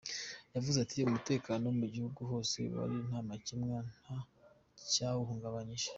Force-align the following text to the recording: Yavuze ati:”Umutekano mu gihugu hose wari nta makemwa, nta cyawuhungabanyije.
Yavuze 0.53 0.77
ati:”Umutekano 0.85 1.65
mu 1.79 1.85
gihugu 1.93 2.21
hose 2.31 2.57
wari 2.75 2.95
nta 3.07 3.19
makemwa, 3.29 3.77
nta 4.01 4.17
cyawuhungabanyije. 4.91 5.89